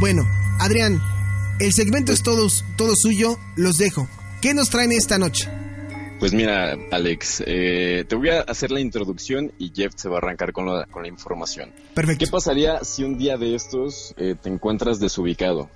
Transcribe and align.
Bueno, 0.00 0.26
Adrián, 0.58 1.00
el 1.60 1.72
segmento 1.72 2.12
es 2.12 2.22
todo, 2.22 2.48
todo 2.76 2.94
suyo, 2.96 3.38
los 3.56 3.78
dejo. 3.78 4.08
¿Qué 4.42 4.52
nos 4.52 4.68
traen 4.68 4.92
esta 4.92 5.18
noche? 5.18 5.48
Pues 6.18 6.32
mira, 6.32 6.76
Alex, 6.90 7.42
eh, 7.46 8.04
te 8.08 8.16
voy 8.16 8.30
a 8.30 8.40
hacer 8.40 8.70
la 8.70 8.80
introducción 8.80 9.52
y 9.58 9.72
Jeff 9.74 9.92
se 9.96 10.08
va 10.08 10.16
a 10.16 10.18
arrancar 10.18 10.52
con 10.52 10.66
la, 10.66 10.86
con 10.86 11.02
la 11.02 11.08
información. 11.08 11.72
Perfecto. 11.94 12.24
¿Qué 12.24 12.30
pasaría 12.30 12.82
si 12.82 13.04
un 13.04 13.18
día 13.18 13.36
de 13.36 13.54
estos 13.54 14.14
eh, 14.16 14.34
te 14.40 14.48
encuentras 14.48 15.00
desubicado 15.00 15.70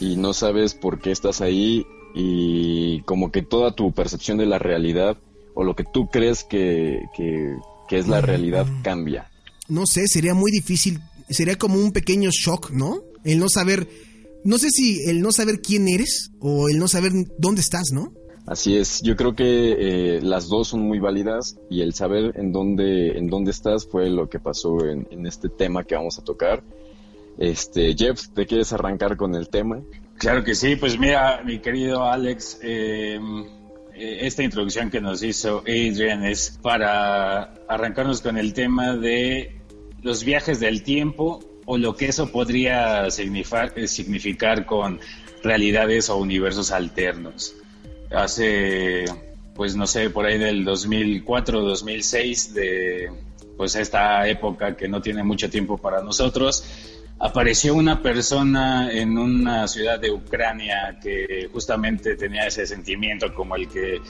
y 0.00 0.16
no 0.16 0.34
sabes 0.34 0.74
por 0.74 1.00
qué 1.00 1.10
estás 1.10 1.40
ahí 1.40 1.86
y 2.14 3.00
como 3.02 3.30
que 3.30 3.42
toda 3.42 3.74
tu 3.74 3.92
percepción 3.92 4.38
de 4.38 4.46
la 4.46 4.58
realidad 4.58 5.18
o 5.54 5.64
lo 5.64 5.74
que 5.74 5.84
tú 5.84 6.08
crees 6.08 6.44
que, 6.44 7.00
que, 7.16 7.56
que 7.88 7.98
es 7.98 8.06
la 8.06 8.20
realidad 8.20 8.66
cambia? 8.82 9.30
No 9.68 9.86
sé, 9.86 10.06
sería 10.06 10.34
muy 10.34 10.50
difícil, 10.50 11.00
sería 11.30 11.56
como 11.56 11.78
un 11.78 11.92
pequeño 11.92 12.30
shock, 12.30 12.70
¿no? 12.70 13.00
El 13.26 13.38
no 13.38 13.48
saber, 13.48 13.86
no 14.44 14.56
sé 14.58 14.70
si 14.70 15.04
el 15.08 15.20
no 15.20 15.32
saber 15.32 15.60
quién 15.60 15.88
eres 15.88 16.30
o 16.40 16.68
el 16.68 16.78
no 16.78 16.88
saber 16.88 17.12
dónde 17.38 17.60
estás, 17.60 17.90
¿no? 17.92 18.12
Así 18.46 18.76
es, 18.76 19.02
yo 19.02 19.16
creo 19.16 19.34
que 19.34 20.14
eh, 20.16 20.20
las 20.22 20.48
dos 20.48 20.68
son 20.68 20.82
muy 20.82 21.00
válidas 21.00 21.56
y 21.68 21.80
el 21.82 21.94
saber 21.94 22.32
en 22.36 22.52
dónde, 22.52 23.18
en 23.18 23.26
dónde 23.26 23.50
estás 23.50 23.86
fue 23.86 24.08
lo 24.08 24.28
que 24.28 24.38
pasó 24.38 24.86
en, 24.86 25.08
en 25.10 25.26
este 25.26 25.48
tema 25.48 25.82
que 25.82 25.96
vamos 25.96 26.18
a 26.18 26.22
tocar. 26.22 26.62
Este, 27.38 27.94
Jeff, 27.96 28.28
¿te 28.34 28.46
quieres 28.46 28.72
arrancar 28.72 29.16
con 29.16 29.34
el 29.34 29.48
tema? 29.48 29.82
Claro 30.18 30.44
que 30.44 30.54
sí, 30.54 30.76
pues 30.76 30.98
mira, 30.98 31.42
mi 31.44 31.58
querido 31.58 32.04
Alex, 32.04 32.60
eh, 32.62 33.18
eh, 33.94 34.18
esta 34.22 34.42
introducción 34.42 34.90
que 34.90 35.00
nos 35.00 35.22
hizo 35.22 35.60
Adrian 35.60 36.24
es 36.24 36.58
para 36.62 37.54
arrancarnos 37.68 38.22
con 38.22 38.38
el 38.38 38.54
tema 38.54 38.96
de 38.96 39.60
los 40.02 40.24
viajes 40.24 40.60
del 40.60 40.82
tiempo 40.82 41.40
o 41.66 41.76
lo 41.76 41.96
que 41.96 42.06
eso 42.06 42.30
podría 42.30 43.10
significar, 43.10 43.72
significar 43.86 44.64
con 44.64 45.00
realidades 45.42 46.08
o 46.08 46.16
universos 46.16 46.70
alternos. 46.70 47.54
Hace, 48.10 49.04
pues 49.54 49.76
no 49.76 49.86
sé, 49.86 50.10
por 50.10 50.26
ahí 50.26 50.38
del 50.38 50.64
2004, 50.64 51.60
2006, 51.60 52.54
de 52.54 53.10
pues 53.56 53.74
esta 53.74 54.28
época 54.28 54.76
que 54.76 54.88
no 54.88 55.00
tiene 55.00 55.22
mucho 55.22 55.50
tiempo 55.50 55.78
para 55.78 56.02
nosotros, 56.02 56.64
apareció 57.18 57.74
una 57.74 58.02
persona 58.02 58.90
en 58.92 59.16
una 59.16 59.66
ciudad 59.66 59.98
de 59.98 60.10
Ucrania 60.10 60.98
que 61.02 61.48
justamente 61.52 62.16
tenía 62.16 62.46
ese 62.46 62.66
sentimiento 62.66 63.32
como 63.34 63.56
el 63.56 63.68
que 63.68 64.00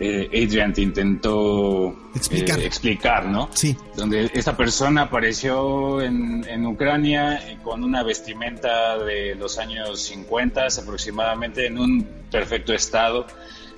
eh, 0.00 0.30
Adrian 0.32 0.72
te 0.72 0.80
intentó 0.80 1.94
explicar. 2.14 2.58
Eh, 2.58 2.66
explicar, 2.66 3.26
¿no? 3.26 3.50
Sí. 3.52 3.76
Donde 3.94 4.30
esta 4.32 4.56
persona 4.56 5.02
apareció 5.02 6.00
en, 6.00 6.42
en 6.48 6.64
Ucrania 6.66 7.58
con 7.62 7.84
una 7.84 8.02
vestimenta 8.02 8.98
de 8.98 9.34
los 9.34 9.58
años 9.58 10.00
50 10.00 10.68
aproximadamente, 10.80 11.66
en 11.66 11.78
un 11.78 12.06
perfecto 12.30 12.72
estado, 12.72 13.26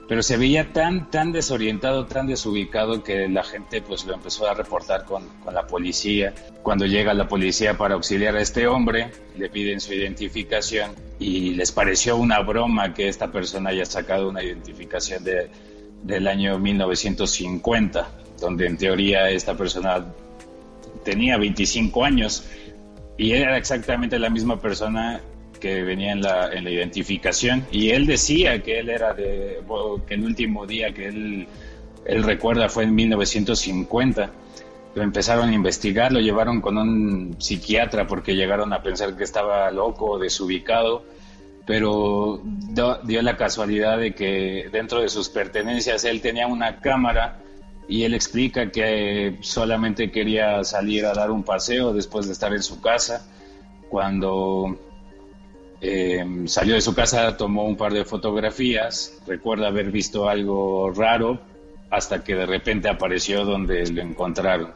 pero 0.07 0.23
se 0.23 0.37
veía 0.37 0.73
tan, 0.73 1.11
tan 1.11 1.33
desorientado, 1.33 2.07
tan 2.07 2.29
desubicado 2.29 3.03
que 3.03 3.29
la 3.29 3.43
gente 3.43 3.83
pues 3.83 4.05
lo 4.05 4.15
empezó 4.15 4.49
a 4.49 4.55
reportar 4.55 5.05
con, 5.05 5.27
con 5.43 5.55
la 5.55 5.67
policía. 5.67 6.35
Cuando 6.63 6.87
llega 6.87 7.15
la 7.15 7.27
policía 7.27 7.77
para 7.77 7.95
auxiliar 7.95 8.37
a 8.37 8.41
este 8.41 8.69
hombre, 8.69 9.11
le 9.37 9.51
piden 9.51 9.81
su 9.81 9.93
identificación 9.93 10.93
y 11.19 11.55
les 11.55 11.73
pareció 11.73 12.17
una 12.17 12.39
broma 12.41 12.95
que 12.95 13.09
esta 13.09 13.33
persona 13.33 13.71
haya 13.71 13.87
sacado 13.87 14.29
una 14.29 14.43
identificación 14.43 15.25
de, 15.25 15.51
del 16.03 16.29
año 16.29 16.59
1950, 16.59 18.11
donde 18.41 18.67
en 18.67 18.77
teoría 18.77 19.31
esta 19.31 19.57
persona 19.57 20.05
tenía 21.05 21.37
25 21.37 22.05
años 22.05 22.45
y 23.17 23.33
era 23.33 23.57
exactamente 23.57 24.19
la 24.19 24.31
misma 24.31 24.61
persona 24.61 25.21
que 25.61 25.83
venía 25.83 26.13
en 26.13 26.23
la, 26.23 26.53
en 26.53 26.65
la 26.65 26.71
identificación. 26.71 27.65
Y 27.71 27.91
él 27.91 28.07
decía 28.07 28.63
que 28.63 28.81
él 28.81 28.89
era 28.89 29.15
que 29.15 29.61
el 30.09 30.25
último 30.25 30.67
día 30.67 30.93
que 30.93 31.07
él, 31.07 31.47
él 32.05 32.23
recuerda 32.25 32.69
fue 32.69 32.85
en 32.85 32.95
1950 32.95 34.31
lo 34.95 35.03
empezaron 35.03 35.49
a 35.49 35.55
investigar 35.55 36.13
lo 36.13 36.21
llevaron 36.21 36.61
con 36.61 36.77
un 36.77 37.37
psiquiatra 37.39 38.07
porque 38.07 38.35
llegaron 38.35 38.75
a 38.75 38.83
pensar 38.83 39.17
que 39.17 39.25
estaba 39.25 39.71
loco 39.71 40.19
desubicado 40.19 41.03
pero 41.67 42.41
dio, 42.45 43.23
la 43.23 43.37
casualidad 43.37 43.99
de 43.99 44.15
que 44.15 44.69
dentro 44.73 45.01
de 45.01 45.09
sus 45.09 45.29
pertenencias 45.29 46.05
él 46.05 46.21
tenía 46.21 46.47
una 46.47 46.81
cámara 46.81 47.39
y 47.89 48.05
él 48.05 48.15
explica 48.15 48.71
que 48.71 49.39
solamente 49.41 50.11
quería 50.11 50.65
salir 50.65 51.07
a 51.07 51.13
dar 51.13 51.31
un 51.31 51.43
paseo 51.43 51.93
después 51.93 52.27
de 52.27 52.33
estar 52.33 52.53
en 52.53 52.63
su 52.63 52.81
casa 52.81 53.27
cuando 53.89 54.79
eh, 55.81 56.25
salió 56.47 56.75
de 56.75 56.81
su 56.81 56.95
casa, 56.95 57.37
tomó 57.37 57.65
un 57.65 57.77
par 57.77 57.93
de 57.93 58.05
fotografías, 58.05 59.21
recuerda 59.27 59.69
haber 59.69 59.91
visto 59.91 60.29
algo 60.29 60.91
raro 60.91 61.41
hasta 61.91 62.25
que 62.25 62.35
de 62.35 62.47
repente 62.47 62.89
apareció 62.89 63.45
donde 63.45 63.87
lo 63.91 64.01
encontraron. 64.01 64.73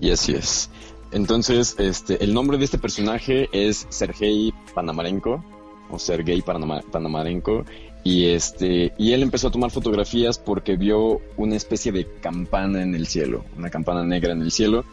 Y 0.00 0.10
así 0.10 0.32
es. 0.32 0.70
Entonces, 1.10 1.74
este, 1.78 2.22
el 2.22 2.32
nombre 2.32 2.56
de 2.56 2.64
este 2.64 2.78
personaje 2.78 3.48
es 3.52 3.86
Sergei 3.90 4.54
Panamarenko, 4.74 5.44
o 5.90 5.98
Sergei 5.98 6.42
Panama, 6.42 6.80
Panamarenko, 6.90 7.64
y 8.04 8.26
este, 8.26 8.92
y 8.96 9.12
él 9.12 9.22
empezó 9.22 9.48
a 9.48 9.50
tomar 9.50 9.70
fotografías 9.70 10.38
porque 10.38 10.76
vio 10.76 11.20
una 11.36 11.56
especie 11.56 11.92
de 11.92 12.06
campana 12.20 12.82
en 12.82 12.94
el 12.94 13.06
cielo, 13.06 13.44
una 13.56 13.70
campana 13.70 14.04
negra 14.04 14.32
en 14.32 14.42
el 14.42 14.50
cielo, 14.50 14.84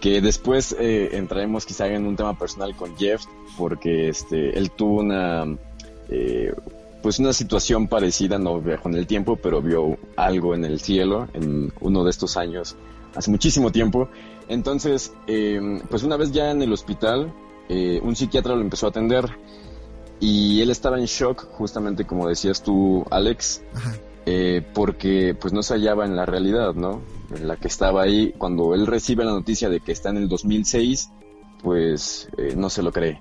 que 0.00 0.20
después 0.20 0.76
eh, 0.78 1.10
entraremos 1.12 1.64
quizá 1.64 1.86
en 1.86 2.06
un 2.06 2.16
tema 2.16 2.38
personal 2.38 2.76
con 2.76 2.96
Jeff, 2.96 3.24
porque 3.56 4.08
este, 4.08 4.58
él 4.58 4.70
tuvo 4.70 5.00
una, 5.00 5.46
eh, 6.10 6.52
pues 7.02 7.18
una 7.18 7.32
situación 7.32 7.88
parecida, 7.88 8.38
no 8.38 8.60
viajó 8.60 8.88
en 8.88 8.96
el 8.96 9.06
tiempo, 9.06 9.36
pero 9.36 9.60
vio 9.60 9.98
algo 10.16 10.54
en 10.54 10.64
el 10.64 10.80
cielo 10.80 11.28
en 11.32 11.72
uno 11.80 12.04
de 12.04 12.10
estos 12.10 12.36
años, 12.36 12.76
hace 13.14 13.30
muchísimo 13.30 13.72
tiempo. 13.72 14.08
Entonces, 14.48 15.12
eh, 15.26 15.80
pues 15.88 16.02
una 16.02 16.16
vez 16.16 16.32
ya 16.32 16.50
en 16.50 16.62
el 16.62 16.72
hospital, 16.72 17.32
eh, 17.68 18.00
un 18.02 18.14
psiquiatra 18.14 18.54
lo 18.54 18.60
empezó 18.60 18.86
a 18.86 18.90
atender 18.90 19.26
y 20.20 20.60
él 20.60 20.70
estaba 20.70 20.98
en 20.98 21.06
shock, 21.06 21.44
justamente 21.52 22.04
como 22.06 22.28
decías 22.28 22.62
tú, 22.62 23.04
Alex, 23.10 23.62
eh, 24.26 24.62
porque 24.74 25.36
pues 25.38 25.52
no 25.52 25.62
se 25.62 25.74
hallaba 25.74 26.04
en 26.04 26.16
la 26.16 26.26
realidad, 26.26 26.74
¿no? 26.74 27.02
En 27.34 27.48
la 27.48 27.56
que 27.56 27.68
estaba 27.68 28.02
ahí, 28.02 28.34
cuando 28.38 28.74
él 28.74 28.86
recibe 28.86 29.24
la 29.24 29.32
noticia 29.32 29.68
de 29.68 29.80
que 29.80 29.92
está 29.92 30.10
en 30.10 30.18
el 30.18 30.28
2006, 30.28 31.10
pues 31.62 32.28
eh, 32.36 32.54
no 32.56 32.70
se 32.70 32.82
lo 32.82 32.92
cree. 32.92 33.20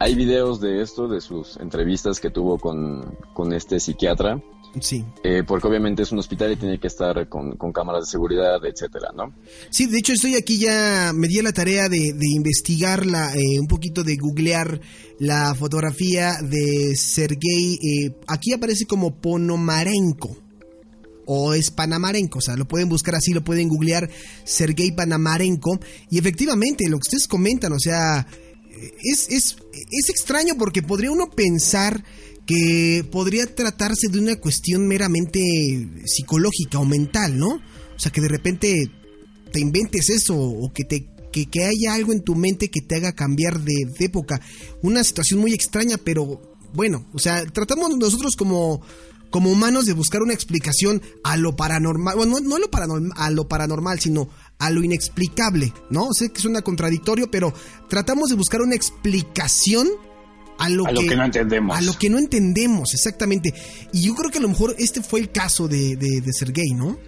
Hay 0.00 0.14
videos 0.14 0.60
de 0.60 0.80
esto, 0.80 1.08
de 1.08 1.20
sus 1.20 1.56
entrevistas 1.56 2.20
que 2.20 2.30
tuvo 2.30 2.58
con, 2.58 3.16
con 3.34 3.52
este 3.52 3.80
psiquiatra. 3.80 4.40
Sí. 4.80 5.04
Eh, 5.24 5.42
porque 5.46 5.66
obviamente 5.66 6.02
es 6.02 6.12
un 6.12 6.18
hospital 6.18 6.52
y 6.52 6.56
tiene 6.56 6.78
que 6.78 6.86
estar 6.86 7.28
con, 7.28 7.56
con, 7.56 7.72
cámaras 7.72 8.04
de 8.04 8.10
seguridad, 8.10 8.64
etcétera, 8.64 9.08
¿no? 9.16 9.34
Sí, 9.70 9.86
de 9.86 9.98
hecho 9.98 10.12
estoy 10.12 10.36
aquí 10.36 10.58
ya, 10.58 11.12
me 11.14 11.26
di 11.26 11.40
la 11.42 11.52
tarea 11.52 11.88
de, 11.88 12.12
de 12.14 12.28
investigarla, 12.28 13.34
eh, 13.34 13.58
un 13.58 13.66
poquito 13.66 14.04
de 14.04 14.16
googlear 14.16 14.80
la 15.18 15.54
fotografía 15.54 16.34
de 16.42 16.94
Sergei. 16.94 17.74
Eh, 17.74 18.14
aquí 18.28 18.52
aparece 18.52 18.86
como 18.86 19.16
Ponomarenko. 19.16 20.36
O 21.30 21.52
es 21.52 21.70
Panamarenko, 21.70 22.38
o 22.38 22.42
sea, 22.42 22.56
lo 22.56 22.66
pueden 22.66 22.88
buscar 22.88 23.14
así, 23.14 23.34
lo 23.34 23.44
pueden 23.44 23.68
googlear 23.68 24.08
Sergei 24.44 24.92
Panamarenko. 24.92 25.78
Y 26.10 26.18
efectivamente, 26.18 26.88
lo 26.88 26.96
que 26.98 27.08
ustedes 27.08 27.28
comentan, 27.28 27.72
o 27.72 27.78
sea, 27.78 28.26
es, 29.02 29.28
es, 29.28 29.56
es 29.72 30.08
extraño 30.08 30.54
porque 30.58 30.82
podría 30.82 31.10
uno 31.10 31.30
pensar 31.30 32.04
que 32.46 33.04
podría 33.10 33.54
tratarse 33.54 34.08
de 34.08 34.18
una 34.18 34.36
cuestión 34.36 34.88
meramente 34.88 35.40
psicológica 36.06 36.78
o 36.78 36.84
mental, 36.84 37.38
¿no? 37.38 37.48
O 37.48 37.98
sea, 37.98 38.10
que 38.10 38.22
de 38.22 38.28
repente 38.28 38.90
te 39.52 39.60
inventes 39.60 40.08
eso 40.08 40.34
o 40.34 40.72
que 40.72 40.84
te 40.84 41.06
que, 41.30 41.46
que 41.46 41.64
haya 41.64 41.94
algo 41.94 42.12
en 42.12 42.22
tu 42.22 42.34
mente 42.34 42.70
que 42.70 42.80
te 42.80 42.96
haga 42.96 43.12
cambiar 43.12 43.60
de, 43.60 43.86
época. 43.98 44.40
Una 44.82 45.04
situación 45.04 45.40
muy 45.40 45.52
extraña, 45.52 45.98
pero 45.98 46.56
bueno, 46.72 47.06
o 47.12 47.18
sea, 47.18 47.44
tratamos 47.46 47.96
nosotros 47.96 48.34
como 48.34 48.80
como 49.30 49.52
humanos 49.52 49.84
de 49.84 49.92
buscar 49.92 50.22
una 50.22 50.32
explicación 50.32 51.02
a 51.22 51.36
lo 51.36 51.54
paranormal, 51.54 52.16
bueno, 52.16 52.40
no, 52.40 52.48
no 52.48 52.56
a, 52.56 52.60
lo 52.60 52.70
paranormal, 52.70 53.12
a 53.14 53.30
lo 53.30 53.46
paranormal, 53.46 54.00
sino 54.00 54.30
a 54.58 54.70
lo 54.70 54.82
inexplicable, 54.82 55.72
¿no? 55.90 56.12
Sé 56.12 56.32
que 56.32 56.40
suena 56.40 56.62
contradictorio, 56.62 57.30
pero 57.30 57.52
tratamos 57.88 58.30
de 58.30 58.36
buscar 58.36 58.60
una 58.60 58.74
explicación 58.74 59.88
a 60.58 60.68
lo, 60.68 60.84
que, 60.84 61.14
no 61.16 61.24
entendemos. 61.24 61.76
A 61.76 61.80
lo 61.82 61.92
que 61.92 62.10
no 62.10 62.18
entendemos, 62.18 62.92
exactamente. 62.92 63.54
Y 63.92 64.02
yo 64.02 64.14
creo 64.14 64.30
que 64.30 64.38
a 64.38 64.40
lo 64.40 64.48
mejor 64.48 64.74
este 64.78 65.02
fue 65.02 65.20
el 65.20 65.30
caso 65.30 65.68
de, 65.68 65.96
de, 65.96 66.20
de 66.20 66.32
Sergei, 66.32 66.70
¿no? 66.74 66.98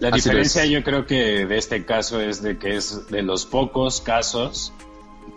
La 0.00 0.10
diferencia 0.10 0.64
yo 0.64 0.82
creo 0.84 1.06
que 1.06 1.44
de 1.46 1.58
este 1.58 1.84
caso 1.84 2.20
es 2.20 2.40
de 2.40 2.56
que 2.56 2.76
es 2.76 3.08
de 3.08 3.22
los 3.22 3.44
pocos 3.46 4.00
casos, 4.00 4.72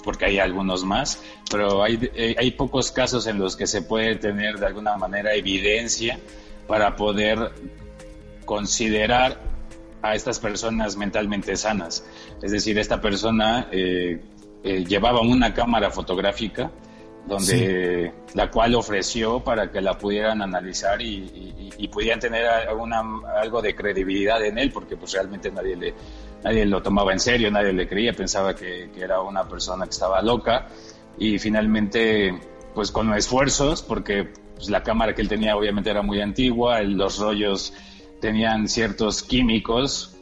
porque 0.03 0.25
hay 0.25 0.39
algunos 0.39 0.83
más, 0.85 1.19
pero 1.49 1.83
hay, 1.83 1.99
eh, 2.15 2.35
hay 2.37 2.51
pocos 2.51 2.91
casos 2.91 3.25
en 3.27 3.39
los 3.39 3.55
que 3.55 3.65
se 3.65 3.81
puede 3.81 4.15
tener 4.15 4.59
de 4.59 4.67
alguna 4.67 4.95
manera 4.97 5.33
evidencia 5.33 6.19
para 6.67 6.95
poder 6.95 7.51
considerar 8.45 9.50
a 10.01 10.15
estas 10.15 10.39
personas 10.39 10.97
mentalmente 10.97 11.55
sanas. 11.55 12.05
Es 12.41 12.51
decir, 12.51 12.77
esta 12.77 13.01
persona 13.01 13.67
eh, 13.71 14.21
eh, 14.63 14.83
llevaba 14.85 15.21
una 15.21 15.53
cámara 15.53 15.91
fotográfica 15.91 16.71
donde 17.27 18.11
la 18.33 18.49
cual 18.49 18.75
ofreció 18.75 19.43
para 19.43 19.71
que 19.71 19.79
la 19.79 19.97
pudieran 19.97 20.41
analizar 20.41 21.01
y, 21.01 21.87
pudieran 21.91 22.19
tener 22.19 22.45
alguna, 22.45 23.03
algo 23.39 23.61
de 23.61 23.75
credibilidad 23.75 24.43
en 24.45 24.57
él, 24.57 24.71
porque 24.71 24.95
pues 24.95 25.11
realmente 25.13 25.51
nadie 25.51 25.75
le 25.75 25.93
nadie 26.43 26.65
lo 26.65 26.81
tomaba 26.81 27.11
en 27.11 27.19
serio, 27.19 27.51
nadie 27.51 27.73
le 27.73 27.87
creía, 27.87 28.13
pensaba 28.13 28.55
que, 28.55 28.89
era 28.97 29.21
una 29.21 29.47
persona 29.47 29.85
que 29.85 29.91
estaba 29.91 30.21
loca 30.21 30.67
y 31.17 31.37
finalmente 31.37 32.33
pues 32.73 32.91
con 32.91 33.13
esfuerzos, 33.13 33.81
porque 33.81 34.29
pues, 34.55 34.69
la 34.69 34.81
cámara 34.83 35.13
que 35.13 35.21
él 35.21 35.27
tenía 35.27 35.55
obviamente 35.55 35.89
era 35.89 36.01
muy 36.01 36.21
antigua, 36.21 36.81
los 36.81 37.19
rollos 37.19 37.73
tenían 38.21 38.69
ciertos 38.69 39.23
químicos, 39.23 40.15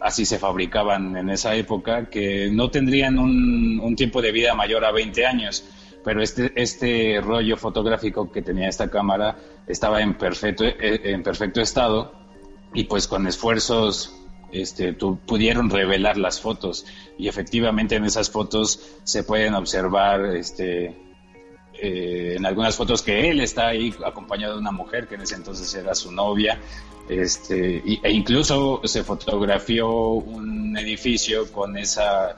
así 0.00 0.24
se 0.24 0.38
fabricaban 0.38 1.16
en 1.16 1.30
esa 1.30 1.56
época, 1.56 2.08
que 2.08 2.50
no 2.52 2.70
tendrían 2.70 3.18
un, 3.18 3.96
tiempo 3.96 4.22
de 4.22 4.30
vida 4.30 4.54
mayor 4.54 4.84
a 4.84 4.92
20 4.92 5.26
años. 5.26 5.64
Pero 6.04 6.22
este, 6.22 6.52
este 6.54 7.20
rollo 7.20 7.56
fotográfico 7.56 8.30
que 8.30 8.42
tenía 8.42 8.68
esta 8.68 8.88
cámara 8.88 9.36
estaba 9.66 10.02
en 10.02 10.14
perfecto, 10.14 10.64
eh, 10.64 11.00
en 11.04 11.24
perfecto 11.24 11.60
estado 11.60 12.12
y 12.72 12.84
pues 12.84 13.08
con 13.08 13.26
esfuerzos 13.26 14.14
este, 14.52 14.92
pudieron 14.92 15.70
revelar 15.70 16.16
las 16.16 16.40
fotos. 16.40 16.86
Y 17.18 17.26
efectivamente 17.26 17.96
en 17.96 18.04
esas 18.04 18.30
fotos 18.30 18.98
se 19.02 19.24
pueden 19.24 19.54
observar 19.54 20.36
este, 20.36 20.96
eh, 21.80 22.34
en 22.36 22.46
algunas 22.46 22.76
fotos 22.76 23.02
que 23.02 23.30
él 23.30 23.40
está 23.40 23.68
ahí 23.68 23.94
acompañado 24.04 24.54
de 24.54 24.60
una 24.60 24.72
mujer 24.72 25.06
que 25.06 25.16
en 25.16 25.22
ese 25.22 25.34
entonces 25.34 25.72
era 25.74 25.94
su 25.94 26.12
novia 26.12 26.58
este, 27.08 27.82
e 28.02 28.10
incluso 28.10 28.80
se 28.84 29.04
fotografió 29.04 29.88
un 30.08 30.76
edificio 30.76 31.50
con 31.52 31.76
esa 31.76 32.36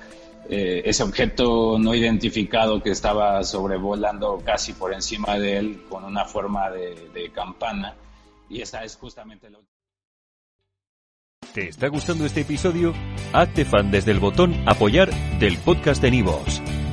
eh, 0.50 0.82
ese 0.88 1.02
objeto 1.02 1.78
no 1.78 1.94
identificado 1.94 2.82
que 2.82 2.90
estaba 2.90 3.44
sobrevolando 3.44 4.40
casi 4.42 4.72
por 4.72 4.94
encima 4.94 5.38
de 5.38 5.58
él 5.58 5.82
con 5.90 6.04
una 6.04 6.24
forma 6.24 6.70
de, 6.70 7.30
campana. 7.34 7.94
Y 8.48 8.62
esa 8.62 8.82
es 8.82 8.96
justamente 8.96 9.50
lo 9.50 9.60
¿Te 11.52 11.68
está 11.68 11.88
gustando 11.88 12.24
este 12.24 12.42
episodio? 12.42 12.94
Hazte 13.32 13.64
fan 13.64 13.90
desde 13.90 14.12
el 14.12 14.20
botón 14.20 14.54
Apoyar 14.66 15.10
del 15.38 15.58
podcast 15.58 16.00
de 16.00 16.10
Nivos. 16.12 16.62